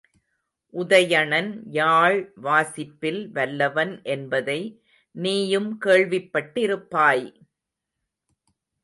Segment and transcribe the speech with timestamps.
[0.73, 4.57] உதயணன் யாழ் வாசிப்பில் வல்லவன் என்பதை
[5.15, 7.25] நீயும் கேள்விப் பட்டிருப்பாய்!